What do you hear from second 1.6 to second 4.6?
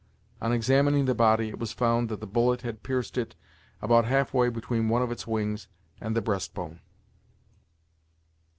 found that the bullet had pierced it about half way